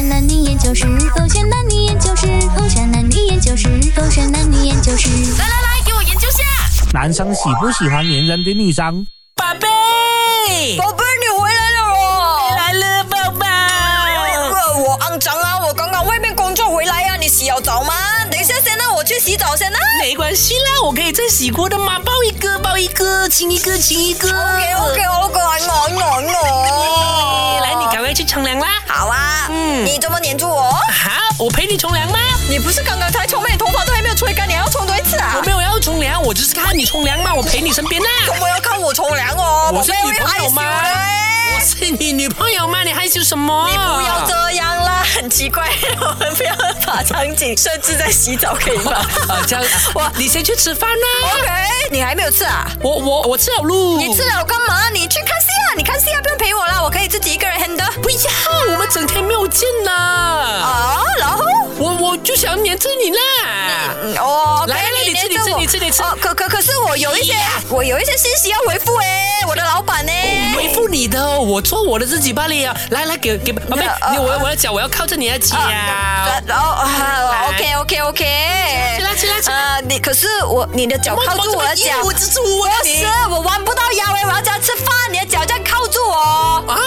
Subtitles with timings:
[0.00, 5.10] 山男女研究室，风山男女研究室，风山男女研究室，风山男女研究室。
[5.38, 6.42] 来来来，给我研究下。
[6.94, 9.06] 男生喜不喜欢粘人的女生？
[9.36, 11.04] 宝贝，宝贝，
[19.10, 19.78] 去洗澡先啦。
[19.98, 24.28] 没关系啦，我可以再洗过的嘛，抱一个，抱一个，亲一个，亲一个。
[24.28, 26.00] OK OK，我个爱我我
[26.32, 27.60] 我。
[27.60, 28.68] 来，你赶快去冲凉啦。
[28.86, 29.48] 好啊。
[29.50, 30.70] 嗯你这么黏住我？
[30.70, 32.20] 好，我陪你冲凉吗？
[32.48, 33.48] 你不是刚刚才冲吗？
[33.50, 35.42] 你头发都还没有吹干，你还要冲多一次啊我？
[35.42, 38.08] 没有要冲凉，我只是看你冲凉嘛，我陪你身边啦。
[38.26, 39.72] 怎么要看我冲凉哦？
[39.74, 40.62] 我是女朋友吗？
[41.50, 42.82] 的我是你女朋友吗？
[42.84, 43.68] 你害羞什么？
[43.70, 45.68] 你不要这样啦，很奇怪，
[46.00, 46.54] 我们不要
[46.86, 48.92] 把场景设置在洗澡，可以吗
[49.28, 51.06] 啊，这样，哇，你先去吃饭啦。
[51.34, 51.50] ？OK，
[51.90, 52.70] 你还没有吃啊？
[52.82, 53.98] 我我我吃了路。
[53.98, 54.88] 你吃了干嘛？
[54.90, 55.74] 你去看戏啊！
[55.76, 57.90] 你看戏啊，不用陪我啦，我可以自己一个人 handle。
[58.00, 59.90] 不要，我们整天没有见呐。
[59.92, 61.02] 啊，
[62.22, 63.18] 就想黏着你啦。
[64.02, 67.34] 嗯哦，来来来可以你吃你吃你吃你吃哦，可可可是我有一些
[67.68, 70.12] 我有一些信息要回复哎，我的老板呢？
[70.54, 72.76] 回复你的，我做我的自己罢了呀。
[72.90, 75.56] 来来，给给宝贝，呃你我我的脚，我要靠着你的脚。
[75.56, 78.24] 啊然后啊，OK OK OK，
[78.96, 86.16] 起来起来起来啊，你可是我你的脚靠住我的脚，我蜘蛛啊不你是我弯不到腰哎，我要这样吃饭，你的脚这样靠住我。
[86.68, 86.78] 啊，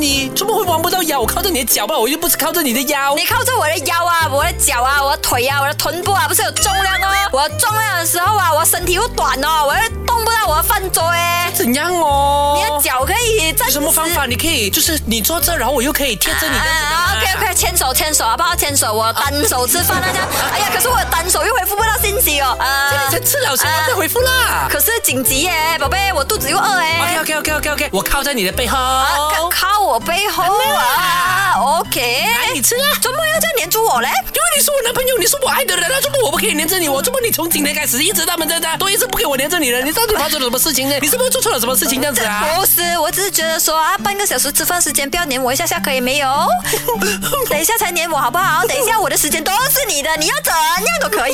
[0.00, 1.20] 你，怎么会弯不到腰？
[1.20, 3.14] 我靠着你的脚吧，我又不是靠着你的腰。
[3.14, 7.06] 你靠着我的腰啊，我的脚啊，我的腿啊，我的臀部啊，不是有重量哦。
[7.32, 11.29] 我重量的时候啊，我身体又短哦，我又动不到我的饭桌诶。
[11.60, 12.56] 怎样哦？
[12.56, 14.24] 你的脚可以站有什么方法？
[14.24, 17.20] 你可以就是你坐这，然后我又可以贴着你这样子的吗。
[17.20, 18.56] OK OK，牵手牵手好不好？
[18.56, 20.20] 牵手，我单手吃饭那家。
[20.54, 22.56] 哎呀，可是我单手又回复不到信息哦。
[22.58, 24.66] 啊你才吃了什么再回复啦。
[24.70, 27.18] 可是紧急耶，宝贝，我肚子又饿哎。
[27.20, 28.78] OK OK OK OK OK，我靠在你的背后。
[28.78, 31.09] 啊，靠靠我背后啊
[31.58, 32.00] ，OK。
[32.00, 32.86] 来，你吃啊。
[33.00, 34.08] 怎么要这样黏住我嘞？
[34.08, 36.88] 因为你是我男朋友，你是我爱的人，那怎么我不可以黏着你？
[36.88, 39.80] 我怎么你从今天开始一直到们在那都一直不给我黏着你了？
[39.82, 40.96] 你到底发生了什么事情呢？
[41.00, 42.44] 你是不是做错了什么事情这样子啊？
[42.56, 46.28] 不是，我只是觉得说啊，半个小时吃饭时间不要黏我一下下可以没有？
[47.48, 48.66] 等一下才黏我好不好？
[48.66, 51.32] 等一下我的时间都是你的，你要怎样都可以。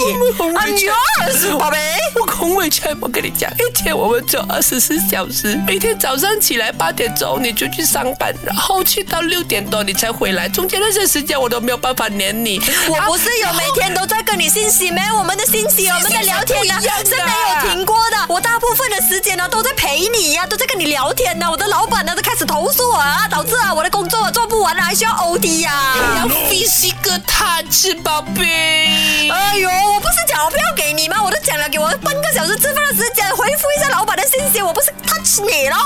[0.54, 1.78] I'm yours，宝贝。
[2.14, 12.60] 我空委屈，我跟你讲，一天我们做二十四小时，每天早上起来八点钟你就去上班，然后去到六点多你才回来，中间那些时间我都没有办法黏你。
[12.88, 15.00] 我不是有每天都在跟你信息没？
[15.12, 16.74] 我们的信息，我们的聊天呢、
[17.04, 18.16] 是没有停过的。
[18.28, 21.46] 我大部分的时间呢都在陪你呀、都在跟你聊天呢。
[21.50, 25.72] 我的老板呢都开始投诉我啊，导致啊我的工作做不完了，还需要 OT 呀、
[26.18, 29.30] 要 physical touch，宝贝。
[29.30, 31.22] 哎呦，我不是讲我不要给你吗？
[31.22, 34.62] 我都讲了，给我半个小时吃饭的时间，回复一下老板的信息。
[34.62, 35.76] 我不是 touch 你咯？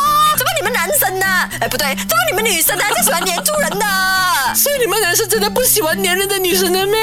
[1.18, 1.48] 那？
[1.60, 4.54] 哎，不对，都是你们女生呢就喜欢黏住人的？
[4.54, 6.98] 所以你们男生真的不喜欢黏人的女生的咩？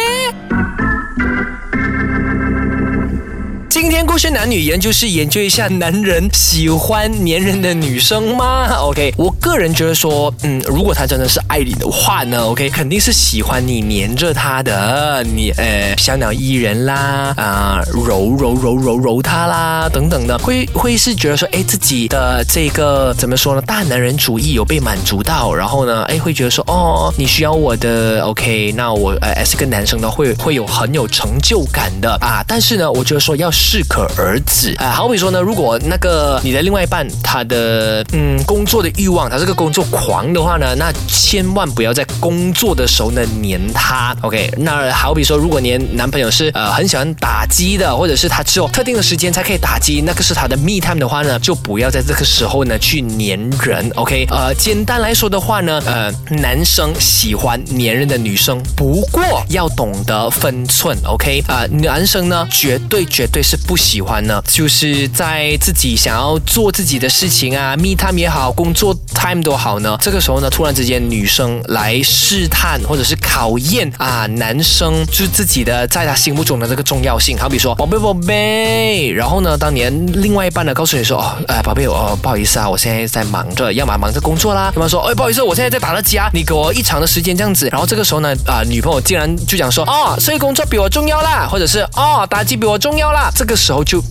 [3.80, 34.74] 今天故事男女研究室研究一下男人喜欢黏人的女生吗？OK，我个人觉得说，嗯，如果他真的是爱你的话呢，OK，肯定是喜欢你黏着他的，你呃小鸟依人啦，啊、揉揉揉揉揉他啦，等等的，会会是觉得说，哎，自己的这个怎么说呢，大男人主义有被满足到，然后呢，哎，会觉得说，哦，你需要我的，OK，那我呃是个男生呢，会会有很有成就感的啊，但是呢，我觉得说要是适可而止。
[34.78, 94.04] 啊，好比说呢，如果那个你的另外一半他的嗯工作的欲望，他是个工作狂的话呢，那千万不要在工作的时候呢黏他，OK，那好比说，如果你男朋友是呃很喜欢打机的，或者是他只有特定的时间才可以打机，那个是他的 me time 的话呢，就不要在这个时候呢去黏人，OK，呃，简单来说的话呢，呃，男生喜欢黏人的女生，不过要懂得分寸，OK，啊、男生呢绝对绝对是不喜欢呢，就是在自己想要做自己的事情啊，me time 也好，工作 time 都好呢，这个时候呢，突然之间女生来试探或者是考验啊，男生就是自己的在他心目中的这个重要性，好比说宝贝宝贝，然后呢，当年另外一半呢告诉你说，哦，哎，宝贝，哦，不好意思啊，我现在在忙着，要么忙着工作啦，要么说，哎，不好意思，我现在在打了机啊，你给我一长的时间这样子，然后这个时候呢，啊，女朋友竟然就讲说，哦，所以工作比我重要啦，或者是哦，打机比我重要啦，这个时候就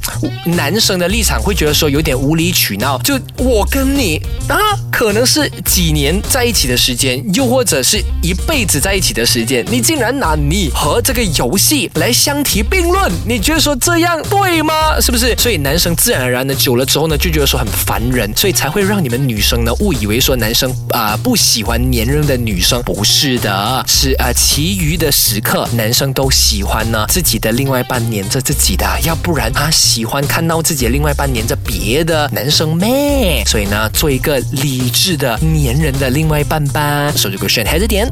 [0.44, 4.58] 男生的立场会觉得说有点无理取闹，就我跟你啊，
[4.90, 15.00] 可能是几年在一起的时间，又或者是一辈子在一起的时间，你竟然拿你和这个游戏来相提并论，你觉得说这样对吗？
[15.00, 15.36] 是不是？
[15.36, 33.44] 所以男生自然而然的久了之后呢，就觉得说很烦人，所以才会让你们女生呢误以为说男生啊、不喜欢黏人的女生，不是的，是啊、其余的时刻男生都喜欢呢自己的另外一半黏着自己的，要不然她喜欢看到自己的另外一半黏着别的男生咩？
[33.46, 37.12] 所以呢，做一个理智的黏人的另外一半吧。
[37.16, 38.08] 手机给我选孩子点。